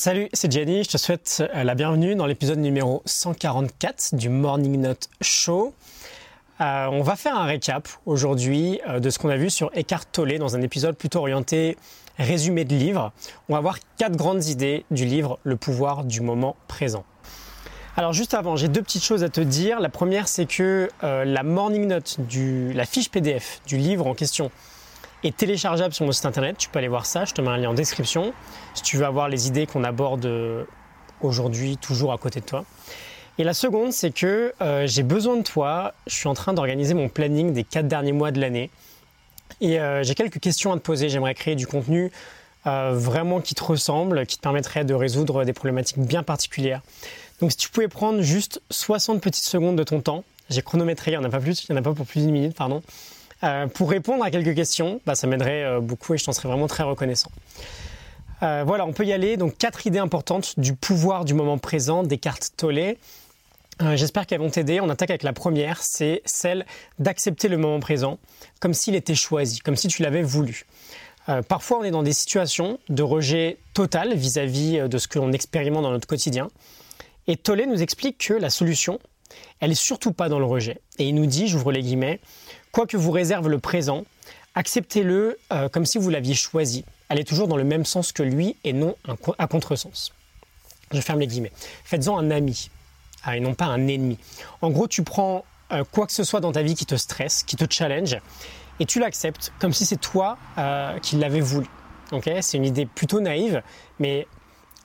[0.00, 4.80] Salut, c'est Jenny, je te souhaite euh, la bienvenue dans l'épisode numéro 144 du Morning
[4.80, 5.74] Note Show.
[6.60, 10.04] Euh, on va faire un récap aujourd'hui euh, de ce qu'on a vu sur Eckhart
[10.12, 11.76] Tolle dans un épisode plutôt orienté
[12.16, 13.10] résumé de livre.
[13.48, 17.04] On va voir quatre grandes idées du livre Le pouvoir du moment présent.
[17.96, 19.80] Alors juste avant, j'ai deux petites choses à te dire.
[19.80, 24.52] La première, c'est que la Morning Note, du, la fiche PDF du livre en question,
[25.24, 26.56] est téléchargeable sur mon site internet.
[26.58, 28.32] Tu peux aller voir ça, je te mets un lien en description
[28.74, 30.64] si tu veux avoir les idées qu'on aborde euh,
[31.20, 32.64] aujourd'hui toujours à côté de toi.
[33.38, 35.94] Et la seconde, c'est que euh, j'ai besoin de toi.
[36.06, 38.70] Je suis en train d'organiser mon planning des quatre derniers mois de l'année.
[39.60, 41.08] Et euh, j'ai quelques questions à te poser.
[41.08, 42.10] J'aimerais créer du contenu
[42.64, 46.82] vraiment qui te ressemble, qui te permettrait de résoudre des problématiques bien particulières.
[47.40, 51.18] Donc si tu pouvais prendre juste 60 petites secondes de ton temps, j'ai chronométré, il
[51.18, 52.82] n'y en a pas plus, il n'y en a pas pour plus d'une minute, pardon.
[53.44, 56.48] Euh, pour répondre à quelques questions, bah, ça m'aiderait euh, beaucoup et je t'en serais
[56.48, 57.30] vraiment très reconnaissant.
[58.42, 59.36] Euh, voilà, on peut y aller.
[59.36, 62.96] Donc quatre idées importantes du pouvoir du moment présent des cartes Tolle.
[63.94, 64.80] J'espère qu'elles vont t'aider.
[64.80, 66.66] On attaque avec la première, c'est celle
[66.98, 68.18] d'accepter le moment présent
[68.58, 70.66] comme s'il était choisi, comme si tu l'avais voulu.
[71.46, 75.84] parfois, on est dans des situations de rejet total vis-à-vis de ce que l'on expérimente
[75.84, 76.48] dans notre quotidien.
[77.28, 78.98] Et Tolle nous explique que la solution,
[79.60, 80.80] elle est surtout pas dans le rejet.
[80.98, 82.18] Et il nous dit, j'ouvre les guillemets,
[82.72, 84.04] Quoi que vous réserve le présent,
[84.54, 86.84] acceptez-le euh, comme si vous l'aviez choisi.
[87.08, 88.94] Allez toujours dans le même sens que lui et non
[89.38, 90.12] à contresens.
[90.92, 91.52] Je ferme les guillemets.
[91.84, 92.70] Faites-en un ami
[93.24, 94.18] ah, et non pas un ennemi.
[94.62, 97.42] En gros, tu prends euh, quoi que ce soit dans ta vie qui te stresse,
[97.42, 98.18] qui te challenge,
[98.80, 101.66] et tu l'acceptes comme si c'est toi euh, qui l'avais voulu.
[102.40, 103.62] c'est une idée plutôt naïve,
[103.98, 104.26] mais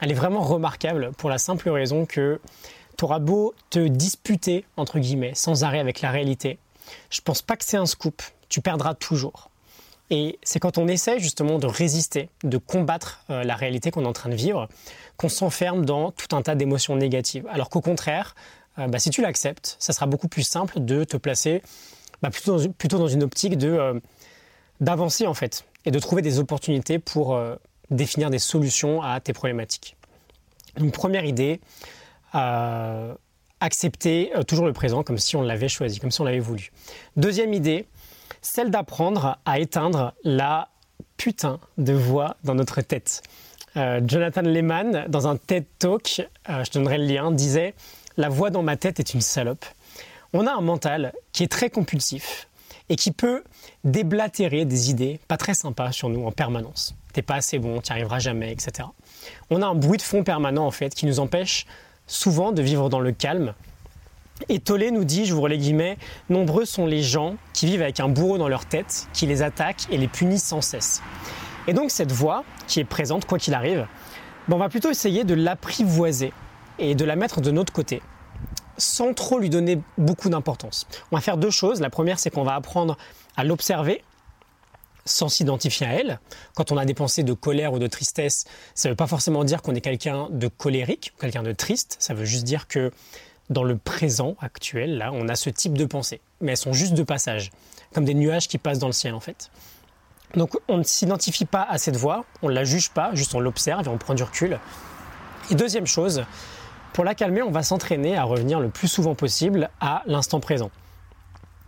[0.00, 2.40] elle est vraiment remarquable pour la simple raison que
[2.96, 6.58] tu auras beau te disputer, entre guillemets, sans arrêt avec la réalité,
[7.10, 8.22] je pense pas que c'est un scoop.
[8.48, 9.50] Tu perdras toujours.
[10.10, 14.08] Et c'est quand on essaie justement de résister, de combattre euh, la réalité qu'on est
[14.08, 14.68] en train de vivre,
[15.16, 17.46] qu'on s'enferme dans tout un tas d'émotions négatives.
[17.50, 18.34] Alors qu'au contraire,
[18.78, 21.62] euh, bah, si tu l'acceptes, ça sera beaucoup plus simple de te placer
[22.20, 23.98] bah, plutôt, dans, une optique euh,
[24.80, 27.40] d'avancer en fait et de trouver des opportunités pour
[27.90, 29.96] définir des solutions à tes problématiques.
[30.78, 31.60] Une première idée,
[33.62, 36.72] accepter euh, toujours le présent comme si on l'avait choisi, comme si on l'avait voulu.
[37.16, 37.86] Deuxième idée,
[38.42, 40.68] celle d'apprendre à éteindre la
[41.16, 43.22] putain de voix dans notre tête.
[43.76, 47.74] Euh, Jonathan Lehman, dans un TED Talk, euh, je donnerai le lien, disait
[48.16, 49.64] La voix dans ma tête est une salope.
[50.32, 52.48] On a un mental qui est très compulsif
[52.88, 53.44] et qui peut
[53.84, 56.94] déblatérer des idées pas très sympas sur nous en permanence.
[57.12, 58.88] T'es pas assez bon, tu n'y arriveras jamais, etc.
[59.50, 61.66] On a un bruit de fond permanent en fait qui nous empêche
[62.06, 63.54] souvent de vivre dans le calme.
[64.48, 65.98] Et Tollé nous dit, je vous les guillemets,
[66.28, 69.86] nombreux sont les gens qui vivent avec un bourreau dans leur tête, qui les attaque
[69.90, 71.02] et les punit sans cesse.
[71.66, 73.86] Et donc cette voix, qui est présente quoi qu'il arrive,
[74.50, 76.32] on va plutôt essayer de l'apprivoiser
[76.78, 78.02] et de la mettre de notre côté,
[78.76, 80.86] sans trop lui donner beaucoup d'importance.
[81.10, 81.80] On va faire deux choses.
[81.80, 82.98] La première, c'est qu'on va apprendre
[83.36, 84.02] à l'observer
[85.04, 86.20] sans s'identifier à elle.
[86.54, 89.44] Quand on a des pensées de colère ou de tristesse, ça ne veut pas forcément
[89.44, 91.96] dire qu'on est quelqu'un de colérique, quelqu'un de triste.
[91.98, 92.90] Ça veut juste dire que
[93.50, 96.20] dans le présent actuel, là, on a ce type de pensées.
[96.40, 97.50] Mais elles sont juste de passage,
[97.92, 99.50] comme des nuages qui passent dans le ciel en fait.
[100.34, 103.40] Donc on ne s'identifie pas à cette voix, on ne la juge pas, juste on
[103.40, 104.58] l'observe et on prend du recul.
[105.50, 106.24] Et deuxième chose,
[106.92, 110.70] pour la calmer, on va s'entraîner à revenir le plus souvent possible à l'instant présent.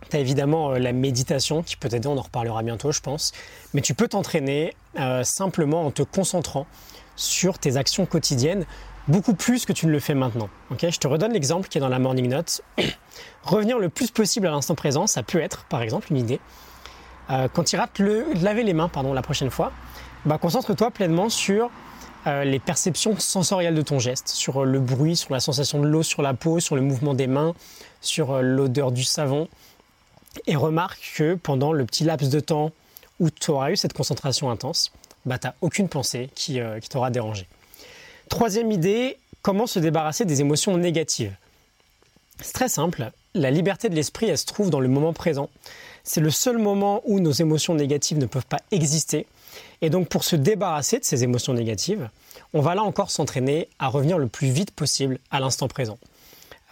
[0.09, 3.31] Tu as évidemment euh, la méditation qui peut t'aider, on en reparlera bientôt je pense,
[3.73, 6.67] mais tu peux t'entraîner euh, simplement en te concentrant
[7.15, 8.65] sur tes actions quotidiennes
[9.07, 10.49] beaucoup plus que tu ne le fais maintenant.
[10.71, 12.61] je te redonne l'exemple qui est dans la Morning Note.
[13.43, 16.39] Revenir le plus possible à l'instant présent, ça peut être par exemple une idée.
[17.29, 19.71] Euh, quand tu rates le laver les mains pardon, la prochaine fois,
[20.25, 21.69] bah, concentre-toi pleinement sur
[22.43, 26.23] les perceptions sensorielles de ton geste, sur le bruit, sur la sensation de l'eau sur
[26.23, 27.53] la peau, sur le mouvement des mains,
[28.01, 29.47] sur l'odeur du savon.
[30.47, 32.71] Et remarque que pendant le petit laps de temps
[33.19, 34.91] où tu auras eu cette concentration intense,
[35.25, 37.47] bah, tu n'as aucune pensée qui, euh, qui t'aura dérangé.
[38.29, 41.35] Troisième idée, comment se débarrasser des émotions négatives
[42.41, 45.49] C'est très simple, la liberté de l'esprit, elle se trouve dans le moment présent.
[46.03, 49.27] C'est le seul moment où nos émotions négatives ne peuvent pas exister.
[49.81, 52.09] Et donc pour se débarrasser de ces émotions négatives,
[52.53, 55.97] on va là encore s'entraîner à revenir le plus vite possible à l'instant présent.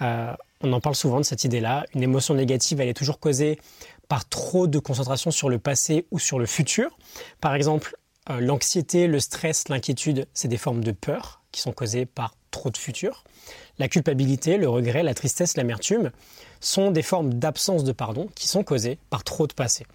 [0.01, 0.33] Euh,
[0.63, 1.85] on en parle souvent de cette idée-là.
[1.93, 3.59] Une émotion négative, elle est toujours causée
[4.07, 6.97] par trop de concentration sur le passé ou sur le futur.
[7.41, 7.95] Par exemple,
[8.29, 12.69] euh, l'anxiété, le stress, l'inquiétude, c'est des formes de peur qui sont causées par trop
[12.69, 13.25] de futur.
[13.77, 16.11] La culpabilité, le regret, la tristesse, l'amertume
[16.61, 19.85] sont des formes d'absence de pardon qui sont causées par trop de passé.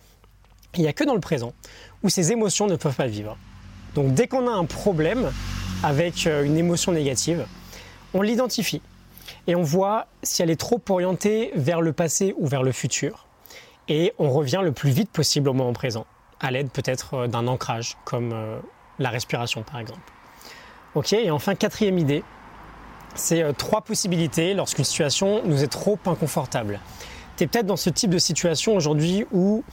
[0.74, 1.54] Il n'y a que dans le présent
[2.02, 3.38] où ces émotions ne peuvent pas vivre.
[3.94, 5.32] Donc dès qu'on a un problème,
[5.82, 7.46] avec euh, une émotion négative,
[8.12, 8.82] on l'identifie
[9.46, 13.26] et on voit si elle est trop orientée vers le passé ou vers le futur.
[13.88, 16.06] Et on revient le plus vite possible au moment présent,
[16.40, 18.58] à l'aide peut-être euh, d'un ancrage, comme euh,
[18.98, 20.12] la respiration par exemple.
[20.94, 22.22] Ok, et enfin quatrième idée,
[23.14, 26.80] c'est trois possibilités lorsqu'une situation nous est trop inconfortable.
[27.36, 29.64] Tu es peut-être dans ce type de situation aujourd'hui où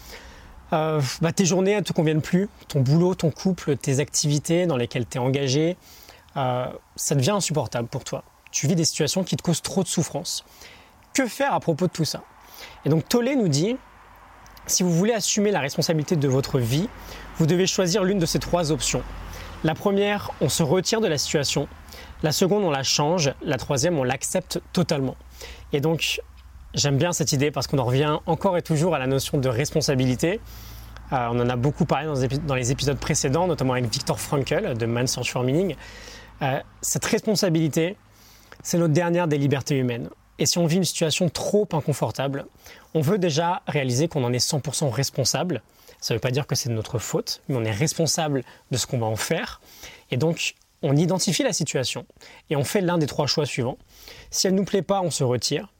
[0.73, 4.77] euh, bah, tes journées ne te conviennent plus, ton boulot, ton couple, tes activités dans
[4.77, 5.77] lesquelles tu es engagé,
[6.37, 6.65] euh,
[6.95, 8.23] ça devient insupportable pour toi.
[8.55, 10.45] Tu vis des situations qui te causent trop de souffrance.
[11.13, 12.23] Que faire à propos de tout ça?
[12.85, 13.75] Et donc Tolé nous dit,
[14.65, 16.87] si vous voulez assumer la responsabilité de votre vie,
[17.37, 19.03] vous devez choisir l'une de ces trois options.
[19.65, 21.67] La première, on se retire de la situation.
[22.23, 23.33] La seconde, on la change.
[23.41, 25.17] La troisième, on l'accepte totalement.
[25.73, 26.21] Et donc,
[26.75, 29.47] J'aime bien cette idée parce qu'on en revient encore et toujours à la notion de
[29.47, 30.41] responsabilité.
[31.13, 32.09] Euh, on en a beaucoup parlé
[32.45, 35.77] dans les épisodes précédents, notamment avec Victor Frankl de Man's Search for Meaning.
[36.41, 37.95] Euh, cette responsabilité,
[38.65, 40.09] c'est notre dernière des libertés humaines.
[40.39, 42.45] Et si on vit une situation trop inconfortable,
[42.95, 45.61] on veut déjà réaliser qu'on en est 100% responsable.
[46.01, 48.77] Ça ne veut pas dire que c'est de notre faute, mais on est responsable de
[48.77, 49.61] ce qu'on va en faire.
[50.09, 52.07] Et donc, on identifie la situation
[52.49, 53.77] et on fait l'un des trois choix suivants.
[54.31, 55.71] Si elle ne nous plaît pas, on se retire.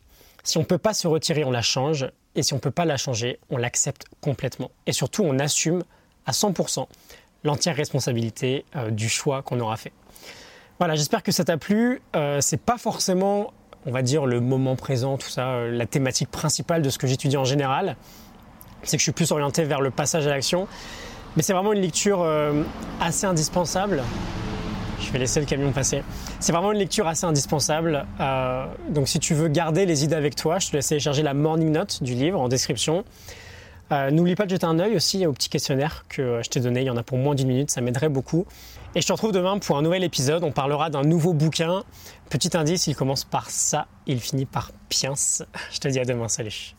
[0.43, 2.07] Si on ne peut pas se retirer, on la change.
[2.35, 4.69] Et si on ne peut pas la changer, on l'accepte complètement.
[4.85, 5.83] Et surtout, on assume
[6.27, 6.85] à 100%
[7.43, 9.91] l'entière responsabilité euh, du choix qu'on aura fait.
[10.77, 12.01] Voilà, j'espère que ça t'a plu.
[12.15, 13.53] Euh, c'est pas forcément,
[13.85, 17.07] on va dire, le moment présent, tout ça, euh, la thématique principale de ce que
[17.07, 17.95] j'étudie en général.
[18.83, 20.67] C'est que je suis plus orienté vers le passage à l'action.
[21.37, 22.63] Mais c'est vraiment une lecture euh,
[23.01, 24.03] assez indispensable
[24.97, 26.03] je vais laisser le camion passer.
[26.39, 28.05] C'est vraiment une lecture assez indispensable.
[28.89, 31.69] Donc si tu veux garder les idées avec toi, je te laisse télécharger la morning
[31.69, 33.03] note du livre en description.
[33.91, 36.81] Euh, n'oublie pas de jeter un œil aussi au petit questionnaire que je t'ai donné.
[36.81, 38.45] Il y en a pour moins d'une minute, ça m'aiderait beaucoup.
[38.95, 40.43] Et je te retrouve demain pour un nouvel épisode.
[40.43, 41.83] On parlera d'un nouveau bouquin.
[42.29, 45.13] Petit indice, il commence par ça, il finit par Piens.
[45.71, 46.75] Je te dis à demain, salut.